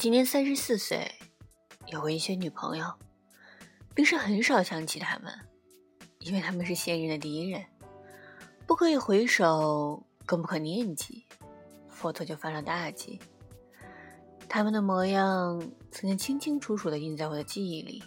[0.00, 1.12] 今年三十四岁，
[1.88, 2.90] 有过一些女朋友，
[3.94, 5.30] 平时很少想起他们，
[6.20, 7.62] 因为他们是现任的敌人，
[8.66, 11.26] 不可以回首，更不可念及，
[11.90, 13.20] 否则就犯了大忌。
[14.48, 18.02] 他们的模样曾经清清楚楚地印在我的记忆里，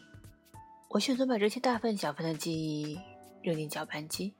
[0.89, 2.99] 我选择把这些大份小份的记忆
[3.43, 4.33] 扔进搅拌机，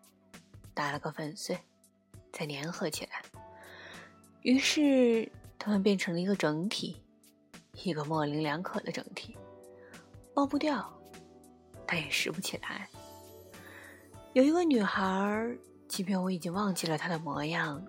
[0.73, 1.59] 打了个粉碎，
[2.31, 3.21] 再粘合起来，
[4.41, 6.97] 于是他们变成了一个整体。
[7.81, 9.35] 一个模棱两可的整体，
[10.35, 10.91] 忘不掉，
[11.85, 12.87] 但也拾不起来。
[14.33, 15.55] 有一个女孩，
[15.87, 17.83] 即便我已经忘记了她的模样，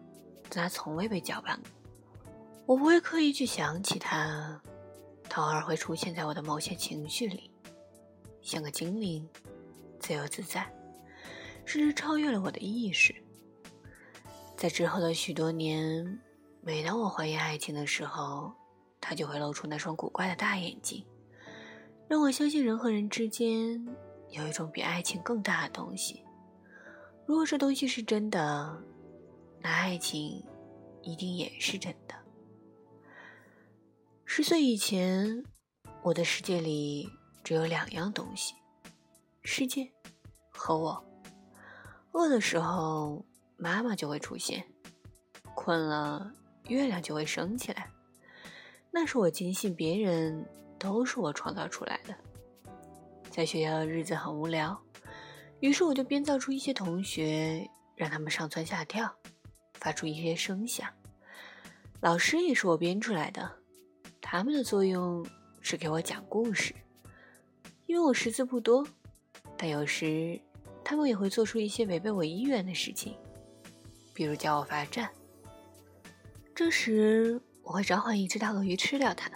[0.48, 1.70] 但她从未被搅拌过。
[2.66, 4.60] 我不会刻意去想起她，
[5.28, 7.50] 她偶尔会出现在我的某些情绪里，
[8.42, 9.28] 像个精灵，
[10.00, 10.66] 自由自在，
[11.64, 13.14] 甚至超越了我的意识。
[14.56, 16.18] 在之后的许多年，
[16.62, 18.52] 每当我怀疑爱情的时候，
[19.06, 21.04] 他就会露出那双古怪的大眼睛，
[22.08, 23.86] 让我相信人和人之间
[24.30, 26.24] 有一种比爱情更大的东西。
[27.26, 28.82] 如果这东西是真的，
[29.60, 30.42] 那爱情
[31.02, 32.14] 一定也是真的。
[34.24, 35.44] 十岁以前，
[36.02, 37.06] 我的世界里
[37.42, 38.54] 只有两样东西：
[39.42, 39.86] 世界
[40.50, 41.04] 和我。
[42.12, 43.22] 饿的时候，
[43.58, 44.62] 妈妈就会出现；
[45.54, 46.32] 困了，
[46.68, 47.90] 月亮就会升起来。
[48.96, 50.46] 那是我坚信别人
[50.78, 52.14] 都是我创造出来的。
[53.28, 54.80] 在学校的日子很无聊，
[55.58, 59.12] 于是我就编造出一些同学，让他们上蹿下跳，
[59.80, 60.88] 发出一些声响。
[62.00, 63.50] 老师也是我编出来的，
[64.20, 65.26] 他们的作用
[65.60, 66.72] 是给我讲故事。
[67.86, 68.86] 因为我识字不多，
[69.58, 70.40] 但有时
[70.84, 73.18] 他们也会做出一些违背我意愿的事情，
[74.14, 75.10] 比如叫我罚站。
[76.54, 77.40] 这时。
[77.64, 79.30] 我会召唤一只大鳄鱼吃掉它。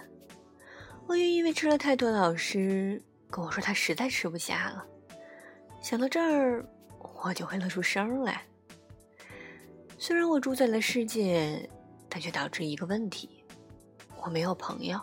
[1.07, 4.85] 鳄鱼因为吃了太多，老师跟我说他实在吃不下了。
[5.81, 6.63] 想到这儿，
[7.23, 8.45] 我就会乐出声来。
[9.97, 11.67] 虽然我主宰了世界，
[12.07, 13.43] 但却导致一个问题：
[14.21, 15.01] 我没有朋友。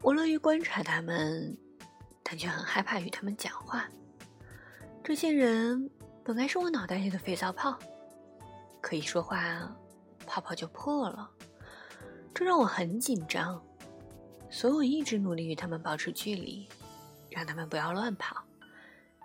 [0.00, 1.56] 我乐于观察他们，
[2.22, 3.88] 但却很害怕与他们讲话。
[5.02, 5.90] 这些人
[6.22, 7.76] 本该是我脑袋里的肥皂泡，
[8.80, 9.74] 可一说话，
[10.24, 11.28] 泡泡就破了。
[12.34, 13.62] 这让我很紧张，
[14.50, 16.68] 所以我一直努力与他们保持距离，
[17.30, 18.42] 让他们不要乱跑，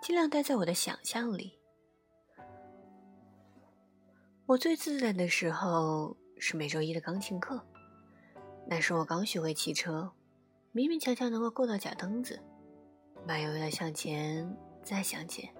[0.02, 1.58] 尽量待在我的想象里。
[4.46, 7.60] 我最自在的时候是每周一的钢琴课，
[8.66, 10.12] 那时我刚学会骑车，
[10.72, 12.40] 勉勉强强能够够到脚蹬子，
[13.26, 15.52] 慢悠悠的向前再向前，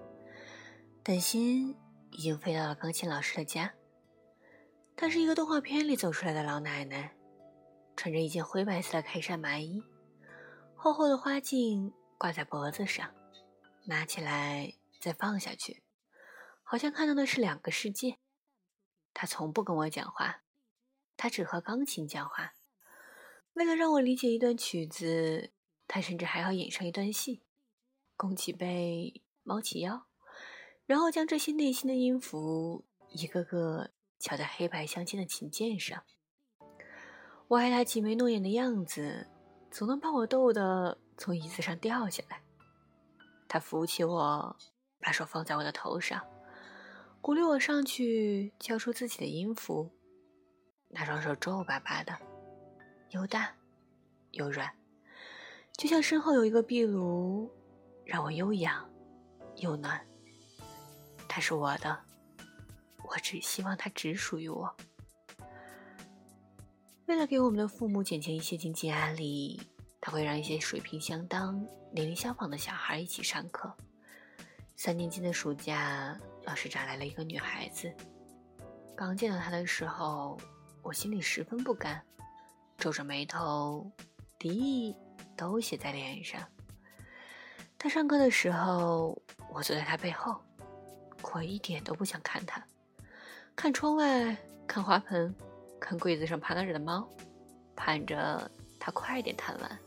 [1.03, 1.75] 但心
[2.11, 3.73] 已经飞到了钢琴老师的家。
[4.95, 7.13] 她是一个动画片里走出来的老奶奶。
[7.99, 9.83] 穿着一件灰白色的开衫麻衣，
[10.73, 13.13] 厚厚的花镜挂在脖子上，
[13.87, 15.83] 拿起来再放下去，
[16.63, 18.17] 好像看到的是两个世界。
[19.13, 20.43] 他从不跟我讲话，
[21.17, 22.53] 他只和钢琴讲话。
[23.51, 25.51] 为了让我理解一段曲子，
[25.85, 27.43] 他甚至还要演上一段戏，
[28.15, 30.05] 弓起背，猫起腰，
[30.85, 36.01] 然后将这些内心的音符一个个敲在黑白相间的琴键上。
[37.49, 39.25] 我爱他挤眉弄眼的样子，
[39.71, 42.39] 总能把我逗得从椅子上掉下来。
[43.47, 44.55] 他扶起我，
[44.99, 46.23] 把手放在我的头上，
[47.19, 49.89] 鼓励我上去敲出自己的音符。
[50.89, 52.15] 那双手皱巴巴的，
[53.09, 53.51] 又大
[54.29, 54.71] 又软，
[55.75, 57.51] 就像身后有一个壁炉，
[58.05, 58.87] 让我又痒
[59.55, 59.99] 又暖。
[61.27, 61.99] 他是我的，
[63.03, 64.71] 我只希望他只属于我。
[67.09, 69.59] 为了给我们的父母减轻一些经济压力，
[69.99, 71.59] 他会让一些水平相当、
[71.91, 73.73] 年龄相仿的小孩一起上课。
[74.75, 77.91] 三年级的暑假，老师找来了一个女孩子。
[78.95, 80.37] 刚见到她的时候，
[80.83, 81.99] 我心里十分不甘，
[82.77, 83.91] 皱着眉头，
[84.37, 84.95] 敌意
[85.35, 86.39] 都写在脸上。
[87.79, 89.19] 她上课的时候，
[89.51, 90.39] 我坐在她背后，
[91.33, 92.63] 我一点都不想看她，
[93.55, 95.33] 看窗外，看花盆。
[95.79, 97.07] 看柜子上趴着的猫，
[97.75, 98.49] 盼着
[98.79, 99.79] 它快点弹完。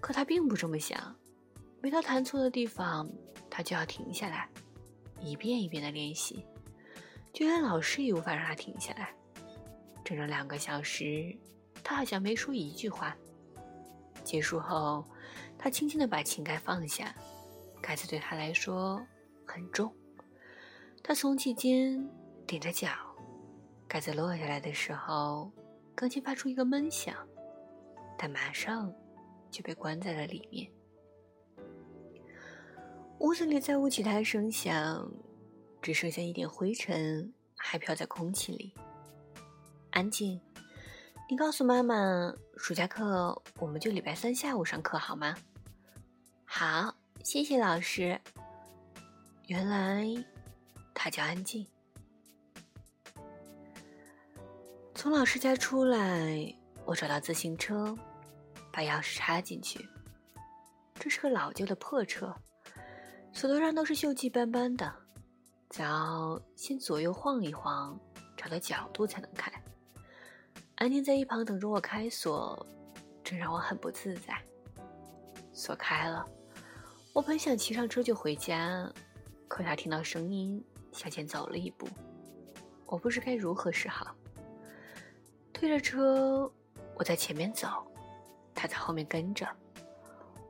[0.00, 1.16] 可他并不这么想，
[1.80, 3.10] 每到弹错的地方，
[3.50, 4.48] 他就要停下来，
[5.20, 6.44] 一遍一遍的练习。
[7.32, 9.12] 就连老师也无法让他停下来。
[10.04, 11.36] 整整两个小时，
[11.82, 13.16] 他好像没说一句话。
[14.22, 15.04] 结束后，
[15.58, 17.14] 他轻轻的把琴盖放下，
[17.80, 19.04] 盖子对他来说
[19.44, 19.92] 很重。
[21.02, 22.08] 他耸起肩，
[22.46, 22.88] 踮着脚。
[23.88, 25.50] 盖子落下来的时候，
[25.94, 27.14] 钢琴发出一个闷响，
[28.18, 28.92] 但马上
[29.50, 30.70] 就被关在了里面。
[33.20, 35.10] 屋子里再无其他声响，
[35.80, 38.74] 只剩下一点灰尘还飘在空气里。
[39.90, 40.38] 安静，
[41.30, 45.34] 你告诉妈妈，暑假课我们就礼拜三下午上课好吗？
[46.44, 48.20] 好，谢谢老师。
[49.46, 50.06] 原来
[50.92, 51.66] 他叫安静。
[55.08, 56.52] 从老师家出来，
[56.84, 57.96] 我找到自行车，
[58.72, 59.88] 把钥匙插进去。
[60.94, 62.34] 这是个老旧的破车。
[63.32, 64.92] 锁头上都是锈迹斑斑的，
[65.70, 67.96] 只要先左右晃一晃，
[68.36, 69.48] 找到角度才能开。
[70.74, 72.66] 安静在一旁等着我开锁，
[73.22, 74.36] 这让我很不自在。
[75.52, 76.26] 锁开了，
[77.12, 78.92] 我本想骑上车就回家，
[79.46, 80.60] 可他听到声音
[80.90, 81.86] 向前走了一步，
[82.86, 84.12] 我不知该如何是好。
[85.56, 86.52] 推着车，
[86.94, 87.66] 我在前面走，
[88.54, 89.48] 他在后面跟着。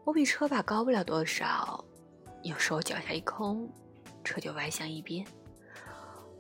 [0.03, 1.85] 我比车把高不了多少。
[2.43, 3.73] 有时候脚下一空，
[4.25, 5.25] 车就歪向一边，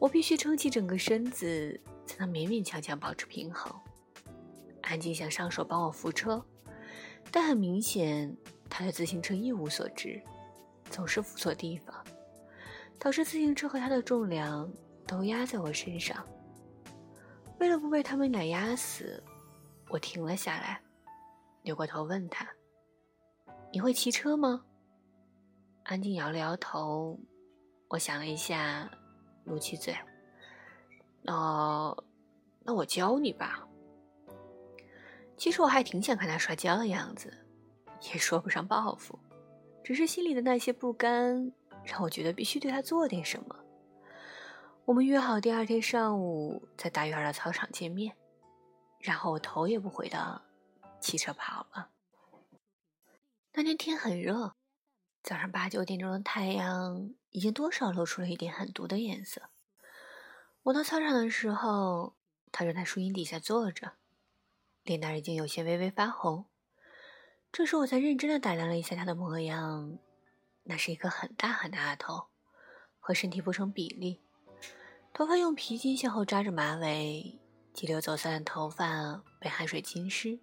[0.00, 3.72] 我必须撑起整个身子，才能勉勉强强保持平衡。
[4.82, 6.44] 安静想上手帮我扶车，
[7.30, 8.36] 但很明显，
[8.68, 10.20] 他对自行车一无所知，
[10.90, 11.94] 总是扶错地方，
[12.98, 14.68] 导致自行车和他的重量
[15.06, 16.26] 都压在我身上。
[17.58, 19.22] 为了不被他们俩压死，
[19.88, 20.80] 我停了下来，
[21.62, 22.46] 扭过头问他
[23.72, 24.64] ：“你会骑车吗？”
[25.84, 27.18] 安静摇了摇头，
[27.88, 28.90] 我想了一下，
[29.44, 29.96] 努起嘴
[31.22, 31.96] ：“那，
[32.62, 33.66] 那我教你吧。”
[35.36, 37.32] 其实我还挺想看他摔跤的样子，
[38.12, 39.18] 也说不上报复，
[39.84, 41.52] 只是心里的那些不甘，
[41.84, 43.56] 让我觉得必须对他做点什么。
[44.86, 48.16] 我们约好第二天上午在大院的操场见面，
[49.00, 50.42] 然后我头也不回的
[51.00, 51.90] 骑车跑了。
[53.54, 54.54] 那天天很热。
[55.24, 59.50] 早上八九点钟的太阳已经多少露出了一点狠毒的颜色。
[60.62, 62.14] 我到操场的时候，
[62.52, 63.94] 他正在树荫底下坐着，
[64.84, 66.46] 脸蛋已经有些微微发红。
[67.50, 69.98] 这时我才认真的打量了一下他的模样，
[70.62, 72.28] 那是一个很大很大的头，
[73.00, 74.22] 和身体不成比例。
[75.16, 77.40] 头发用皮筋向后扎着马尾，
[77.72, 80.38] 急流走散的头发被汗水浸湿，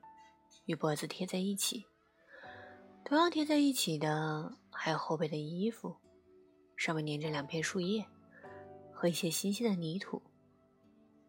[0.66, 1.86] 与脖子贴在一起。
[3.06, 4.52] 同样贴在一起的。
[4.72, 5.96] 还有后背的衣服，
[6.76, 8.04] 上面粘着两片树叶
[8.92, 10.20] 和一些新鲜的泥土。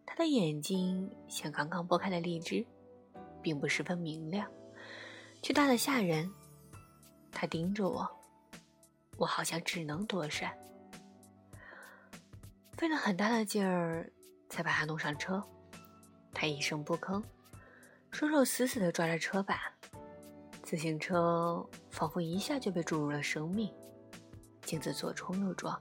[0.06, 2.64] 他的眼睛像刚刚剥开的荔枝，
[3.43, 4.50] 并不十分明亮，
[5.43, 6.32] 却大得吓人。
[7.31, 8.08] 他盯着我，
[9.19, 10.57] 我好像只能躲闪。
[12.76, 14.11] 费了很大的劲儿
[14.49, 15.43] 才把他弄上车，
[16.33, 17.23] 他一声不吭，
[18.11, 19.73] 双手死死地抓着车把。
[20.62, 23.73] 自行车仿佛一下就被注入了生命，
[24.62, 25.81] 镜子左冲右撞。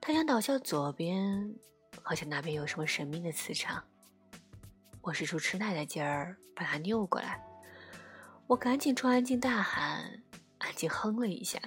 [0.00, 1.54] 他想倒向左边，
[2.02, 3.82] 好像那边有什么神秘的磁场。
[5.00, 7.42] 我使出吃奶的劲儿把他扭过来，
[8.46, 10.22] 我赶紧冲安静大喊，
[10.58, 11.58] 安静哼了一下，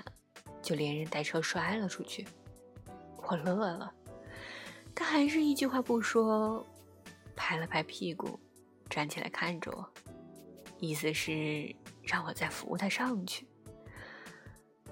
[0.62, 2.26] 就连人带车摔了出去。
[3.30, 3.94] 我乐了，
[4.96, 6.66] 他还是一句话不说，
[7.36, 8.40] 拍了拍屁股，
[8.90, 9.86] 站起来看着我，
[10.80, 11.76] 意思是。
[12.10, 13.46] 让我再扶他上去。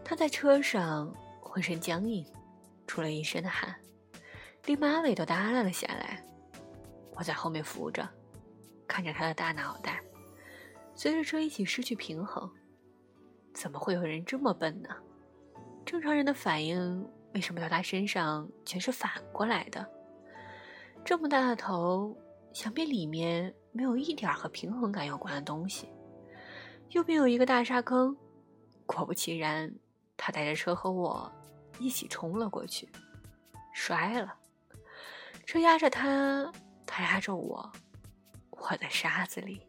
[0.04, 2.26] 他在车上浑身僵硬，
[2.86, 3.74] 出了一身的汗，
[4.66, 6.22] 连马尾都耷拉了下来。
[7.16, 8.06] 我在后面扶着，
[8.86, 10.02] 看着他的大脑袋
[10.94, 12.52] 随着车一起失去平衡。
[13.54, 14.90] 怎么会有人这么笨呢？
[15.86, 19.86] 正常人的反应为什么到他身上全是反过来的？
[21.04, 22.18] 这么大的头，
[22.54, 25.90] 想必里面没有一点和平衡感有关的东西。
[26.92, 28.16] 右边有一个大沙坑，
[28.86, 29.70] 果不其然，
[30.16, 31.30] 他带着车和我
[31.78, 32.88] 一起冲了过去，
[33.74, 34.34] 摔了。
[35.46, 36.50] 车压着他，
[36.88, 37.70] 他压着我，
[38.50, 39.68] 我在沙子里。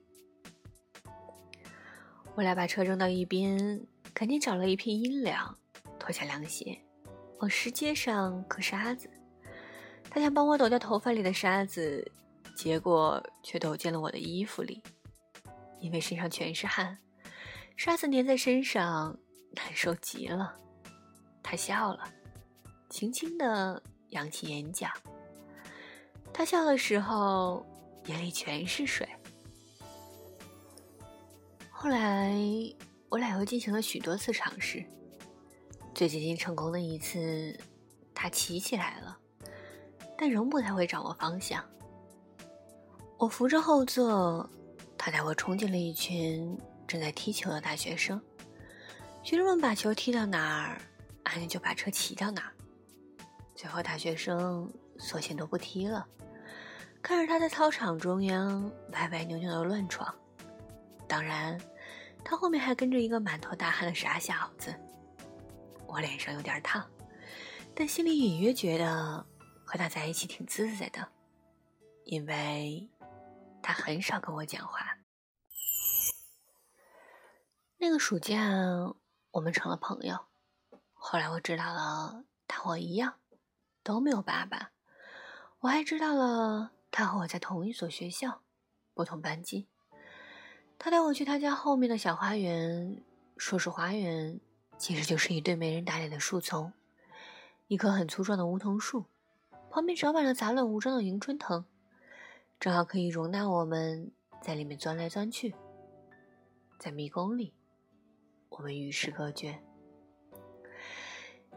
[2.36, 5.58] 我俩把车扔到一边，赶紧找了一片阴凉，
[5.98, 6.80] 脱下凉鞋，
[7.38, 9.08] 往石阶上磕沙子。
[10.10, 12.10] 他想帮我抖掉头发里的沙子，
[12.56, 14.82] 结果却抖进了我的衣服里，
[15.78, 16.96] 因为身上全是汗。
[17.76, 19.18] 沙子粘在身上，
[19.52, 20.56] 难受极了。
[21.42, 22.08] 他笑了，
[22.88, 24.88] 轻轻地扬起眼角。
[26.32, 27.66] 他笑的时候，
[28.06, 29.06] 眼里全是水。
[31.70, 32.34] 后来，
[33.10, 34.82] 我俩又进行了许多次尝试。
[35.96, 37.58] 最接近成功的一次，
[38.14, 39.16] 他骑起来了，
[40.18, 41.64] 但仍不太会掌握方向。
[43.16, 44.46] 我扶着后座。
[44.98, 48.20] 他带我冲进了一群正在踢球的大学生。
[49.22, 50.82] 学生们把球踢到哪儿，
[51.22, 52.52] 安妮就把车骑到哪儿。
[53.54, 56.06] 最后，大学生索性都不踢了，
[57.00, 60.14] 看着他在操场中央歪歪扭扭的乱闯。
[61.08, 61.58] 当然，
[62.22, 64.74] 他后面还跟着一个满头大汗的傻小子。
[65.86, 66.84] 我脸上有点烫，
[67.74, 69.26] 但心里隐约觉得
[69.64, 71.08] 和他在一起挺自在的，
[72.04, 72.90] 因为
[73.62, 74.98] 他很少跟我讲话。
[77.78, 78.36] 那个暑假。
[79.32, 80.18] 我们成了朋友。
[80.94, 83.16] 后来我知道了，他和我一样
[83.82, 84.70] 都没有爸爸。
[85.58, 88.40] 我还知道了，他和我在同一所学校，
[88.94, 89.68] 不同班级。
[90.78, 93.04] 他带我去他家后面的小花园，
[93.36, 94.40] 说是花园，
[94.78, 96.72] 其实就是一堆没人打理的树丛。
[97.68, 99.04] 一棵很粗壮的梧桐树，
[99.70, 101.64] 旁边长满了杂乱无章的迎春藤，
[102.60, 105.54] 正好可以容纳我们在里面钻来钻去。
[106.78, 107.52] 在迷宫里。
[108.48, 109.60] 我们与世隔绝。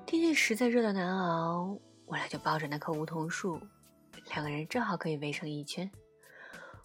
[0.05, 3.61] 天气实在热得难熬，我俩就抱着那棵梧桐树，
[4.31, 5.89] 两个人正好可以围成一圈。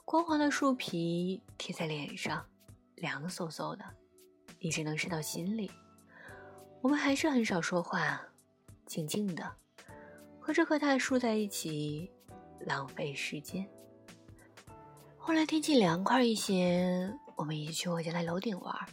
[0.04, 2.46] 光滑的树皮贴在脸上，
[2.94, 3.84] 凉飕飕的，
[4.60, 5.70] 一直能渗到心里。
[6.84, 8.20] 我们还是很少说话，
[8.84, 9.50] 静静的
[10.38, 12.12] 和这棵大树在一起，
[12.60, 13.66] 浪费时间。
[15.16, 18.86] 后来天气凉快一些，我们一起去我家的楼顶玩。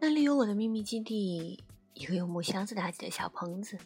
[0.00, 1.62] 那里有我的秘密基地，
[1.92, 3.76] 一个用木箱子搭起的小棚子。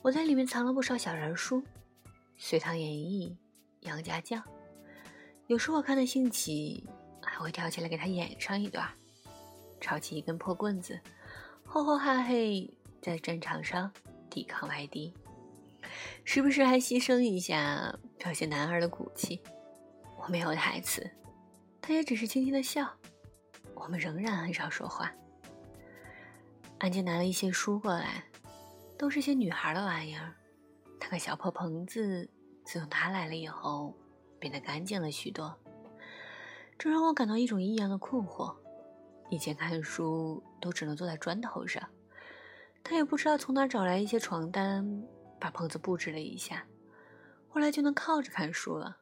[0.00, 1.60] 我在里面藏了不少小人书，
[2.36, 3.36] 《隋唐演义》
[3.88, 4.40] 《杨家将》。
[5.48, 6.88] 有时我看的兴起，
[7.20, 8.88] 还会跳起来给他演上一段。
[9.80, 11.00] 抄起一根破棍子，
[11.72, 13.90] 吼吼哈嘿，在战场上
[14.28, 15.14] 抵抗外敌，
[16.22, 19.40] 时不时还牺牲一下，表现男儿的骨气。
[20.18, 21.10] 我没有台词，
[21.80, 22.86] 他也只是轻轻的笑。
[23.74, 25.10] 我们仍然很少说话。
[26.76, 28.22] 安静拿了一些书过来，
[28.98, 30.34] 都是些女孩的玩意儿。
[31.00, 32.28] 那个小破棚子
[32.66, 33.96] 自从他来了以后，
[34.38, 35.58] 变得干净了许多，
[36.78, 38.54] 这让我感到一种异样的困惑。
[39.32, 41.88] 以前看书都只能坐在砖头上，
[42.84, 45.02] 他也不知道从哪找来一些床单，
[45.40, 46.66] 把棚子布置了一下，
[47.48, 48.98] 后来就能靠着看书了。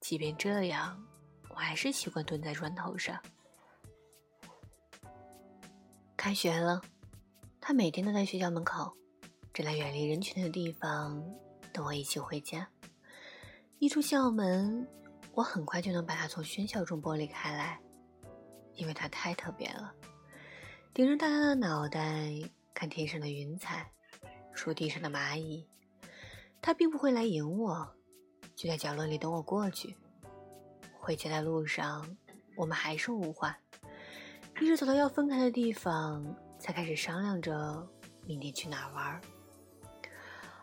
[0.00, 1.06] 即便这样，
[1.50, 3.20] 我还是习惯蹲在砖头上。
[6.16, 6.80] 开学了，
[7.60, 8.96] 他每天都在学校门口，
[9.52, 11.22] 站在远离人群的地方
[11.74, 12.66] 等我一起回家。
[13.78, 14.88] 一出校门，
[15.34, 17.78] 我很快就能把他从喧嚣中剥离开来，
[18.74, 19.92] 因为他太特别了。
[20.94, 22.30] 顶着大大的脑袋
[22.74, 23.90] 看天上的云彩，
[24.52, 25.66] 数地上的蚂蚁。
[26.60, 27.94] 他并不会来迎我，
[28.54, 29.96] 就在角落里等我过去。
[30.92, 32.16] 回家的路上，
[32.56, 33.58] 我们还是无话。
[34.60, 36.24] 一直走到要分开的地方，
[36.58, 37.88] 才开始商量着
[38.26, 39.20] 明天去哪儿玩。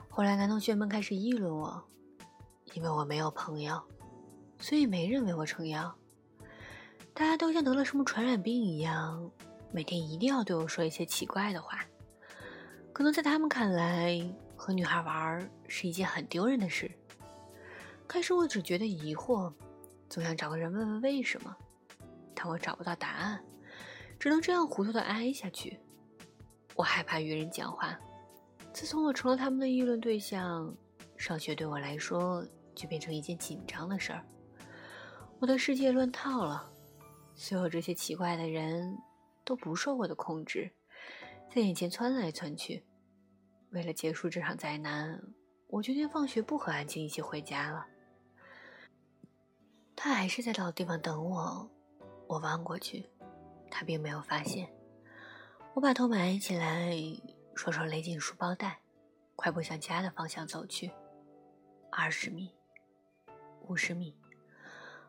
[0.08, 1.84] 后来男同学们开始议论我，
[2.74, 3.82] 因为我没有朋友，
[4.60, 5.94] 所以没人为我撑腰。
[7.20, 9.30] 大家都像得了什么传染病一样，
[9.74, 11.86] 每天一定要对我说一些奇怪的话。
[12.94, 14.18] 可能在他们看来，
[14.56, 16.90] 和女孩玩是一件很丢人的事。
[18.08, 19.52] 开始我只觉得疑惑，
[20.10, 21.54] 总想找个人问问为什么，
[22.34, 23.44] 但我找不到答案。
[24.18, 25.78] 只能这样糊涂的挨下去。
[26.74, 28.00] 我害怕与人讲话。
[28.72, 30.74] 自从我成了他们的议论对象，
[31.18, 34.26] 上学对我来说就变成一件紧张的事儿。
[35.40, 36.72] 我的世界乱套了，
[37.40, 38.98] 所有这些奇怪的人
[39.46, 40.70] 都不受我的控制，
[41.50, 42.84] 在眼前窜来窜去。
[43.70, 45.24] 为了结束这场灾难，
[45.68, 47.88] 我决定放学不和安静一起回家了。
[49.96, 51.72] 他还是在老地方等我。
[52.28, 53.10] 我望过去。
[53.72, 54.70] 他并没有发现，
[55.74, 56.92] 我把头埋起来，
[57.56, 58.82] 双手勒紧书包带，
[59.38, 60.92] 快步向家的方向走去。
[61.90, 62.52] 二十米，
[63.62, 64.14] 五十米，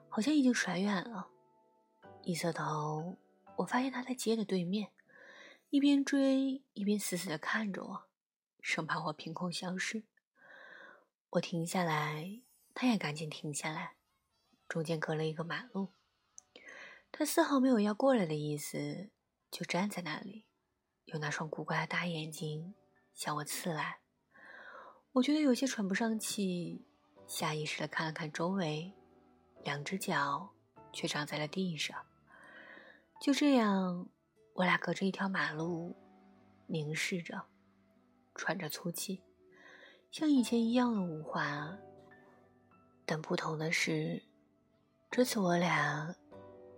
[0.08, 1.26] 好像已经甩远了。
[2.30, 3.18] 一侧头，
[3.56, 4.92] 我发现他在街的对面，
[5.70, 8.04] 一边追一边死死地看着我，
[8.60, 10.04] 生怕我凭空消失。
[11.30, 12.40] 我停下来，
[12.72, 13.96] 他也赶紧停下来，
[14.68, 15.88] 中间隔了一个马路。
[17.10, 19.10] 他丝毫没有要过来的意思，
[19.50, 20.44] 就站在那里，
[21.06, 22.75] 用那双古怪的大眼睛
[23.12, 23.99] 向我刺来。
[25.14, 26.87] 我觉得有些喘不上气，
[27.26, 28.92] 下意识的看了看周围，
[29.64, 30.50] 两只脚
[30.92, 32.06] 却长在了地上。
[33.20, 34.08] 就这样，
[34.54, 35.94] 我俩隔着一条马路，
[36.66, 37.44] 凝视着，
[38.34, 39.22] 喘着粗气，
[40.10, 41.76] 像以前一样的无话。
[43.04, 44.22] 但不同的是，
[45.10, 46.14] 这次我俩。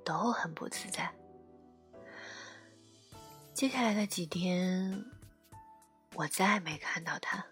[0.04, 1.14] 都很不自在。
[3.54, 5.04] 接下来的几天，
[6.16, 7.46] 我再没看到他。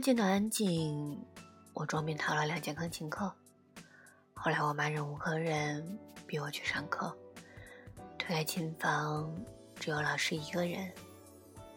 [0.00, 1.22] 见到安静。
[1.74, 3.32] 我装病逃了两节钢琴课，
[4.32, 7.14] 后来我妈忍无可忍，逼我去上课。
[8.18, 9.30] 推开琴房，
[9.76, 10.90] 只有老师一个人。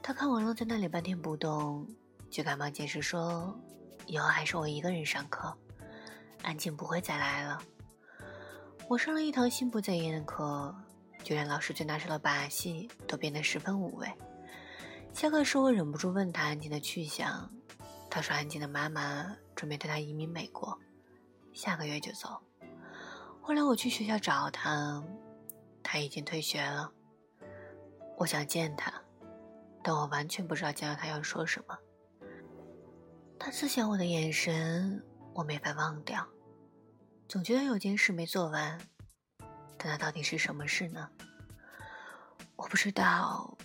[0.01, 1.88] 他看我愣在那里半天不动，
[2.30, 3.58] 就赶忙解释说
[4.08, 5.56] ：“以后还是我一个人上课，
[6.42, 7.62] 安静不会再来了。”
[8.89, 10.74] 我上了一堂心不在焉的课，
[11.24, 14.12] 就连老师最拿手的把戏都变得十分无味。
[15.13, 17.50] 下课时，我忍不住问他安静的去向。
[18.15, 20.79] 他说：“安静的妈妈准备带他移民美国，
[21.51, 22.39] 下个月就走。”
[23.41, 25.03] 后来我去学校找他，
[25.82, 26.91] 他已经退学了。
[28.15, 28.93] 我想见他，
[29.82, 31.75] 但我完全不知道见到他要说什么。
[33.39, 35.03] 他刺向我的眼神，
[35.34, 36.24] 我没法忘掉，
[37.27, 38.79] 总觉得有件事没做完。
[39.75, 41.10] 但那到底是什么事呢？
[42.56, 43.58] 我不知道，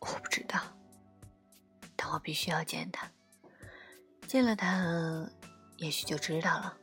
[0.00, 0.60] 我不知道。
[1.96, 3.10] 但我必须要见他。
[4.26, 5.30] 见了他，
[5.76, 6.76] 也许就知道了。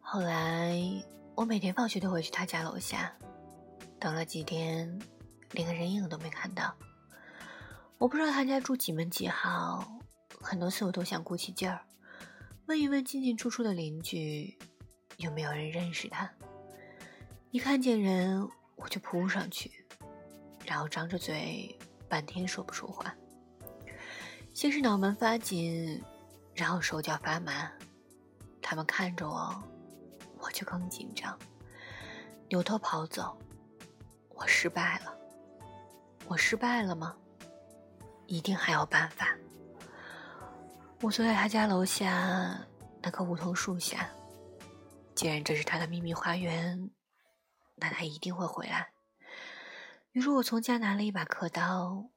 [0.00, 0.80] 后来，
[1.34, 3.14] 我每天放学都会去他家楼下，
[4.00, 4.98] 等了几天，
[5.50, 6.74] 连个人影都没看到。
[7.98, 10.00] 我不知道他家住几门几号，
[10.40, 11.84] 很多次我都想鼓起劲儿，
[12.66, 14.56] 问一问进进出出的邻居，
[15.18, 16.30] 有没有人认识他。
[17.50, 19.86] 一看见人，我就扑上去，
[20.64, 21.78] 然后张着嘴，
[22.08, 23.14] 半天说不出话。
[24.54, 26.00] 先是脑门发紧，
[26.54, 27.68] 然后手脚发麻。
[28.62, 29.62] 他们看着我，
[30.38, 31.36] 我就更紧张，
[32.48, 33.36] 扭头跑走。
[34.28, 35.12] 我失败了。
[36.28, 37.16] 我失败了吗？
[38.26, 39.36] 一定还有办法。
[41.00, 42.64] 我坐在他家楼下
[43.02, 44.08] 那棵梧桐树下。
[45.16, 46.90] 既然这是他的秘密花园，
[47.74, 48.92] 那他一定会回来。
[50.12, 52.08] 于是我从家拿了一把刻刀，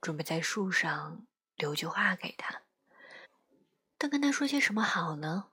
[0.00, 1.26] 准备在树上。
[1.56, 2.62] 留句话给他，
[3.98, 5.48] 但跟他说些什么好呢？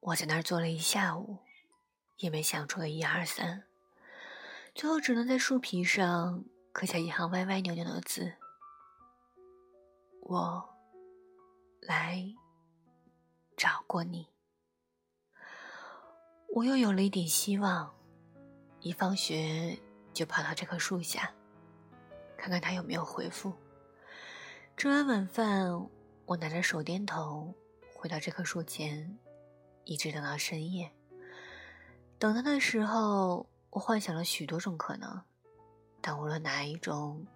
[0.00, 1.38] 我在那儿坐了一下午，
[2.18, 3.64] 也没想出个一二三，
[4.74, 8.34] 最后只能在树皮上刻下一行歪歪扭扭的字
[10.22, 10.76] ：“我
[11.80, 12.22] 来
[13.56, 14.28] 找过你。”
[16.54, 17.94] 我又有了一点希望，
[18.80, 19.78] 一放学
[20.12, 21.32] 就跑到这棵树下，
[22.36, 23.52] 看看他有没有回复。
[24.78, 25.88] 吃完晚饭，
[26.24, 27.52] 我拿着手电筒
[27.96, 29.18] 回到这棵树前，
[29.82, 30.88] 一直等到深夜。
[32.16, 35.20] 等他的时候，我幻想了许多种可能，
[36.00, 37.26] 但无论哪一种，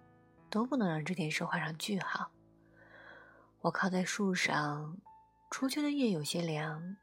[0.49, 2.31] 都不能让这件事画上句号。
[3.59, 4.97] 我靠在树上，
[5.51, 6.95] 初秋的夜有些凉，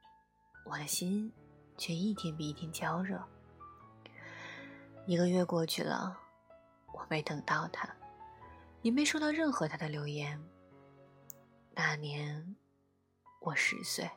[0.64, 1.30] 我的心
[1.76, 3.22] 却一天比一天焦热。
[5.04, 6.18] 一个月过去了，
[6.94, 7.94] 我没等到他。
[8.82, 10.40] 也没收到任何他的留言。
[11.74, 12.56] 那年，
[13.40, 14.08] 我十岁。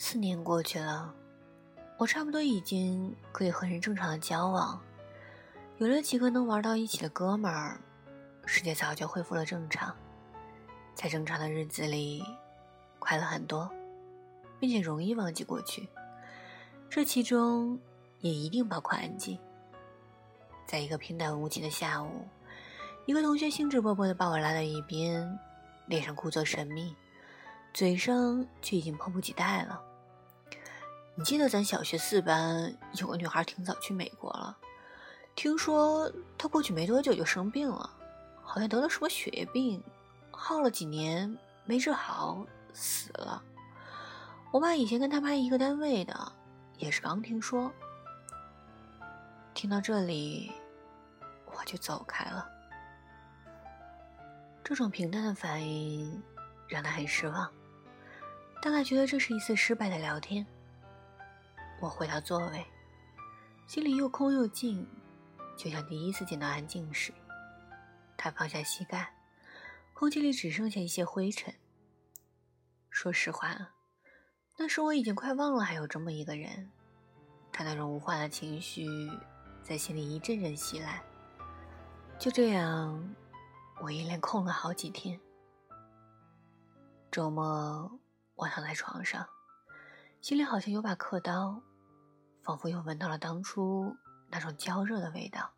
[0.00, 1.12] 四年过去了，
[1.98, 4.80] 我差不多已经可以和人正常的交往。
[5.78, 7.80] 有了几个能玩到一起的哥们儿，
[8.44, 9.94] 世界早就恢复了正常。
[10.92, 12.24] 在正常的日子里，
[12.98, 13.70] 快乐很多，
[14.58, 15.88] 并且容易忘记过去。
[16.90, 17.78] 这其中
[18.18, 19.38] 也一定包括安静。
[20.66, 22.26] 在一个平淡无奇的下午，
[23.06, 25.38] 一个同学兴致勃勃地把我拉到一边，
[25.86, 26.96] 脸上故作神秘，
[27.72, 29.80] 嘴上却已经迫不及待了。
[31.14, 34.58] 你记得咱小学四班有个女孩挺早去美国了？
[35.38, 37.88] 听说他过去没多久就生病了，
[38.42, 39.80] 好像得了什么血液病，
[40.32, 43.40] 耗了几年没治好死了。
[44.50, 46.32] 我爸以前跟他妈一个单位的，
[46.76, 47.70] 也是刚听说。
[49.54, 50.50] 听到这里，
[51.56, 52.44] 我就走开了。
[54.64, 56.20] 这种平淡的反应
[56.66, 57.48] 让他很失望，
[58.60, 60.44] 大概觉得这是一次失败的聊天。
[61.78, 62.66] 我回到座位，
[63.68, 64.84] 心里又空又静。
[65.58, 67.12] 就像第一次见到安静时，
[68.16, 69.12] 他放下膝盖，
[69.92, 71.52] 空气里只剩下一些灰尘。
[72.90, 73.74] 说实话，
[74.56, 76.70] 那时我已经快忘了还有这么一个人。
[77.50, 78.86] 他那种无话的情绪
[79.60, 81.02] 在心里一阵阵袭来。
[82.20, 83.12] 就这样，
[83.82, 85.18] 我一连空了好几天。
[87.10, 87.98] 周末，
[88.36, 89.26] 我躺在床上，
[90.20, 91.60] 心里好像有把刻刀，
[92.44, 93.96] 仿佛又闻到了当初
[94.30, 95.52] 那种焦热的味道。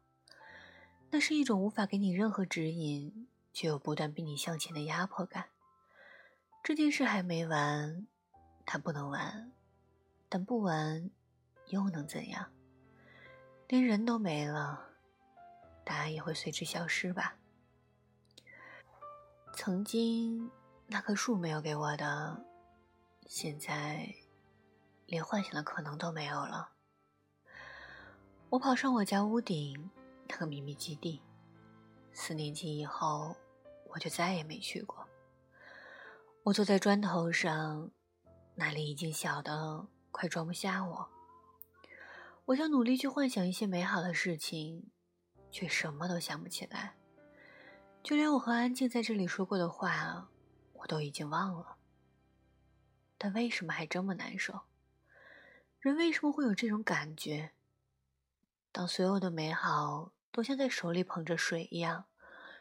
[1.11, 5.46] 那是一种无法给你任何指引，却又不断逼你向前的压迫感。
[6.62, 8.06] 这件事还没完，
[8.64, 9.52] 它不能完，
[10.28, 11.11] 但不完
[11.68, 12.50] 又能怎样？
[13.68, 14.88] 连人都没了，
[15.85, 17.37] 答案也会随之消失吧。
[19.54, 20.50] 曾经。
[20.92, 22.44] 那棵树没有给我的，
[23.24, 24.12] 现在
[25.06, 26.72] 连幻想的可能都没有了。
[28.50, 29.88] 我跑上我家屋顶，
[30.26, 31.22] 那个秘密基地。
[32.12, 33.36] 四年级以后，
[33.88, 35.06] 我就再也没去过。
[36.42, 37.92] 我坐在砖头上，
[38.56, 41.08] 那里已经小的快装不下我。
[42.46, 44.90] 我想努力去幻想一些美好的事情，
[45.52, 46.96] 却什么都想不起来。
[48.02, 50.28] 就连我和安静在这里说过的话。
[50.72, 51.76] 我都已经忘了，
[53.16, 54.62] 但为什么还这么难受？
[55.78, 57.52] 人为什么会有这种感觉？
[58.72, 62.06] 当所有的美好都像在手里捧着水一样，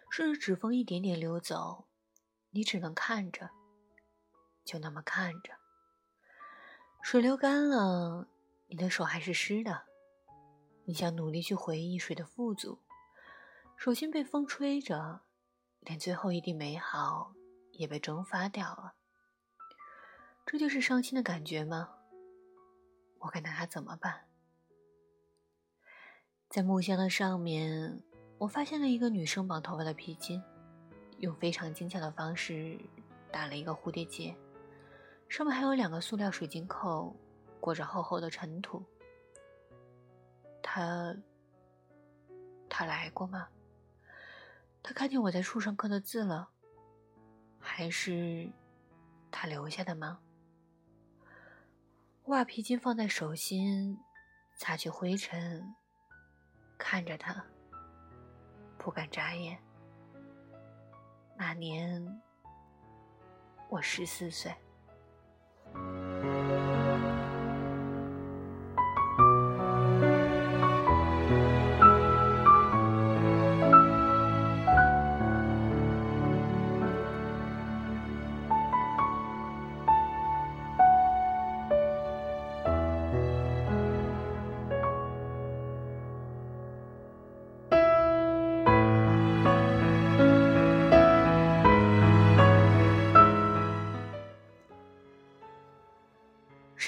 [0.10, 1.88] 顺着指缝一点点流走，
[2.50, 3.50] 你只能看着，
[4.64, 5.54] 就那么看着。
[7.02, 8.28] 水流干了，
[8.68, 9.84] 你的手还是湿的。
[10.86, 12.82] 你想努力去回忆水的富足，
[13.78, 15.22] 手心被风吹着，
[15.82, 17.34] 连最后一滴美好。
[17.72, 18.96] 也被蒸发掉了，
[20.46, 21.96] 这就是伤心的感觉吗？
[23.20, 24.29] 我该拿它怎么办？
[26.50, 28.02] 在木箱的上面，
[28.40, 30.42] 我发现了一个女生绑头发的皮筋，
[31.20, 32.76] 用非常精巧的方式
[33.32, 34.36] 打了一个蝴蝶结，
[35.28, 37.16] 上面还有两个塑料水晶扣，
[37.60, 38.84] 裹着厚厚的尘土。
[40.64, 41.16] 他，
[42.68, 43.48] 他来过吗？
[44.82, 46.50] 他看见我在树上刻的字了。
[47.60, 48.50] 还是
[49.30, 50.20] 他留下的吗？
[52.24, 54.00] 我把皮筋放在手心，
[54.58, 55.76] 擦去灰尘，
[56.80, 57.36] 看着他，
[58.78, 59.60] 不敢眨眼。
[61.38, 62.22] 那年
[63.70, 64.52] 我十四岁。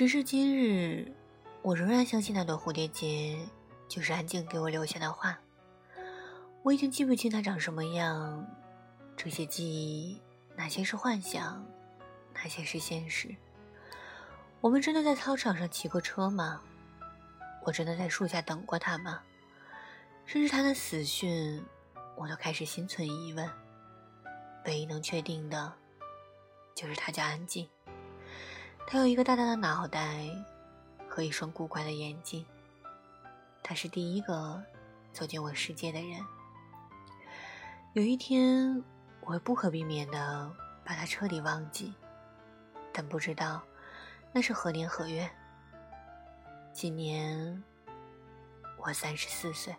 [0.01, 1.13] 时至今日，
[1.61, 3.37] 我仍然相信那朵蝴蝶结
[3.87, 5.37] 就是安静给我留下的话。
[6.63, 8.47] 我已经记不清它长什么样，
[9.15, 10.19] 这些记忆
[10.55, 11.63] 哪些是幻想，
[12.33, 13.35] 哪些是现实？
[14.59, 16.63] 我们真的在操场上骑过车吗？
[17.63, 19.21] 我真的在树下等过他吗？
[20.25, 21.63] 甚至他的死讯，
[22.17, 23.47] 我都开始心存疑问。
[24.65, 25.71] 唯一能确定的，
[26.73, 27.69] 就是他叫安静。
[28.91, 30.27] 他有一个大大的脑袋
[31.08, 32.45] 和一双古怪的眼睛。
[33.63, 34.62] 他是第一个
[35.13, 36.19] 走进我世界的人。
[37.93, 38.84] 有一天，
[39.21, 41.93] 我会不可避免的把他彻底忘记，
[42.91, 43.62] 但不知道
[44.34, 45.32] 那是何年何月。
[46.73, 47.63] 今年
[48.77, 49.73] 我三十四岁。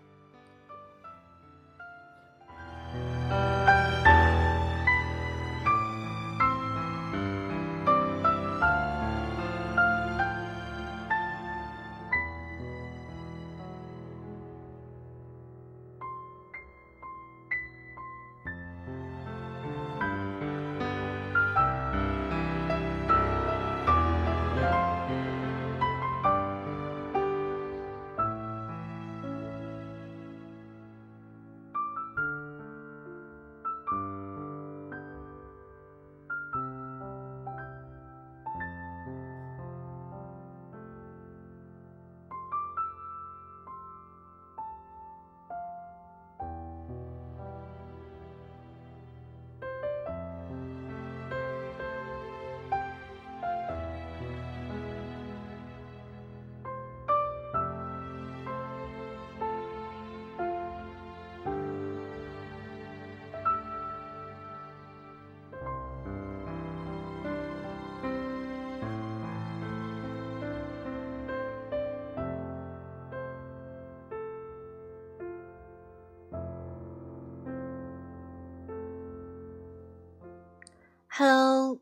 [81.15, 81.79] Hello，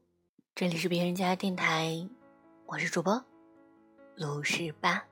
[0.56, 2.08] 这里是别人家电台，
[2.66, 3.24] 我是主播
[4.16, 5.04] 卢十八。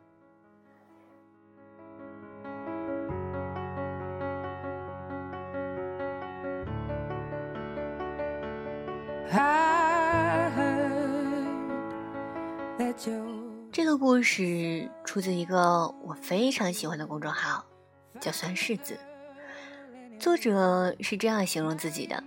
[13.70, 17.64] 这个故事出自一个我非常喜欢的公众号，
[18.20, 18.98] 叫“酸柿子”。
[20.18, 22.24] 作者是这样形容自己的：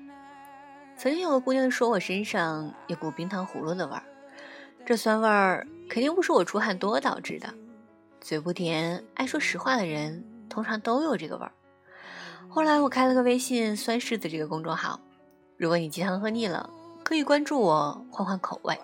[1.02, 4.04] 曾经有个姑娘说我身上有股冰糖葫芦的味儿，
[4.86, 7.52] 这酸味儿肯定不是我出汗多导致的。
[8.20, 11.52] 嘴不甜、爱说实话的人通常都有这个味儿。
[12.48, 15.00] 后来我开了个微信“酸柿子”这个公众号，
[15.58, 16.70] 如果你鸡汤喝腻了，
[17.04, 18.80] 可以关注我换换口味。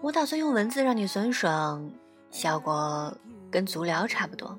[0.00, 1.90] 我打算用文字让你酸爽，
[2.30, 3.12] 效果
[3.50, 4.56] 跟足疗差不多。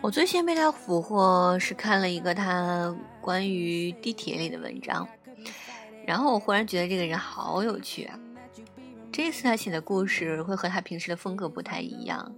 [0.00, 5.08] 我最先被他俘获是看了一个他关于地铁里的文章，
[6.06, 8.18] 然后我忽然觉得这个人好有趣啊！
[9.12, 12.34] 这次他写的故事会和他平时的风格不太一样，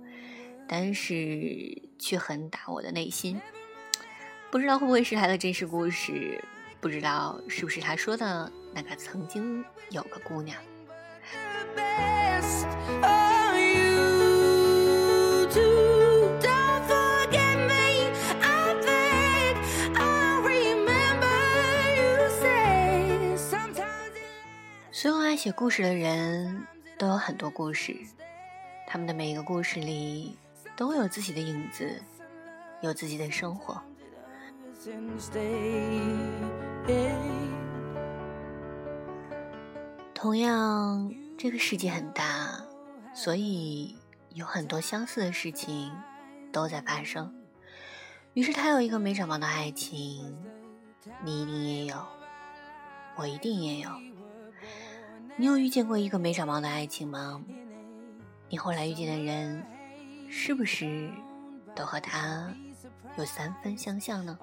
[0.68, 3.40] 但是却很打我的内心。
[4.50, 6.42] 不知道会不会是他的真实故事？
[6.80, 10.56] 不知道是不是他说的那个曾经有个姑娘。
[24.96, 27.94] 所有爱写故事的人都有很多故事，
[28.86, 30.38] 他们的每一个故事里
[30.74, 32.02] 都有自己的影子，
[32.80, 33.78] 有自己的生活。
[40.14, 42.58] 同样，这个世界很大，
[43.12, 43.98] 所以
[44.30, 45.92] 有很多相似的事情
[46.50, 47.30] 都在发生。
[48.32, 50.34] 于是，他有一个没长毛的爱情，
[51.22, 52.02] 你一定也有，
[53.16, 53.90] 我一定也有。
[55.38, 57.42] 你有遇见过一个没长毛的爱情吗？
[58.48, 59.62] 你后来遇见的人，
[60.30, 61.10] 是不是
[61.74, 62.50] 都和他
[63.18, 64.38] 有三分相像呢？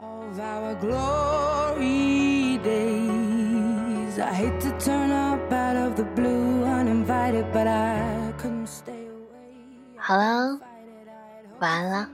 [9.97, 10.59] 好了，
[11.59, 12.07] 晚安了。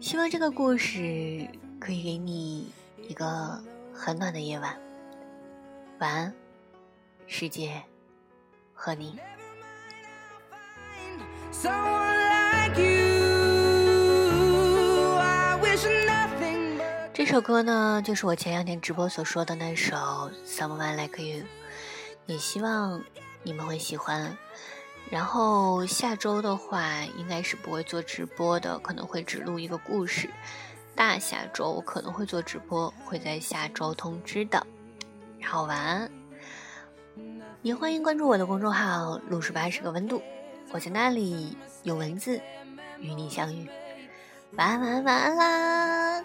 [0.00, 1.46] 希望这个故事
[1.78, 2.72] 可以给你
[3.08, 3.62] 一个
[3.94, 4.76] 很暖的夜晚。
[6.00, 6.34] 晚安。
[7.32, 7.80] 世界
[8.74, 9.16] 和你。
[17.14, 19.96] 这首歌呢，就是我前两天直播所说的那首
[20.44, 21.44] 《Someone Like You》，
[22.26, 23.00] 也希望
[23.44, 24.36] 你们会喜欢。
[25.08, 30.28] 然后下周的话，应该是不会做直播的，可能会只录一个故事。
[30.96, 34.66] 大下周可能会做直播，会在下周通知的。
[35.38, 36.19] 然后晚安。
[37.62, 40.22] 也欢迎关注我的公众号“六十八是个温度”，
[40.72, 42.40] 我在那里有文字
[42.98, 43.68] 与你相遇。
[44.52, 46.24] 晚安，晚安，晚安啦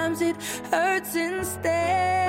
[0.00, 0.36] sometimes it
[0.70, 2.19] hurts instead.